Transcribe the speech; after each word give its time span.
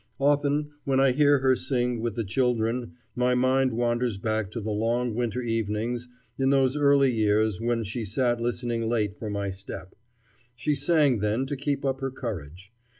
Often 0.19 0.71
when 0.83 0.99
I 0.99 1.11
hear 1.11 1.37
her 1.41 1.55
sing 1.55 1.99
with 2.01 2.15
the 2.15 2.23
children 2.23 2.93
my 3.15 3.35
mind 3.35 3.71
wanders 3.73 4.17
back 4.17 4.49
to 4.49 4.59
the 4.59 4.71
long 4.71 5.13
winter 5.13 5.43
evenings 5.43 6.09
in 6.39 6.49
those 6.49 6.75
early 6.75 7.13
years 7.13 7.61
when 7.61 7.83
she 7.83 8.03
sat 8.03 8.41
listening 8.41 8.89
late 8.89 9.15
for 9.19 9.29
my 9.29 9.49
step. 9.49 9.93
She 10.55 10.73
sang 10.73 11.19
then 11.19 11.45
to 11.45 11.55
keep 11.55 11.85
up 11.85 11.99
her 12.01 12.09
courage. 12.09 12.71